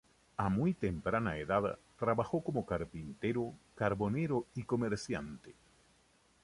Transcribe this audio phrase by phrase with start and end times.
[0.35, 5.53] A muy temprana edad trabajó como carpintero, carbonero y comerciante.